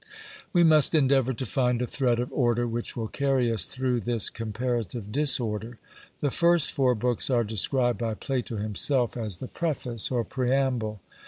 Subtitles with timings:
[0.51, 4.31] We must endeavour to find a thread of order which will carry us through this
[4.31, 5.77] comparative disorder.
[6.21, 11.01] The first four books are described by Plato himself as the preface or preamble.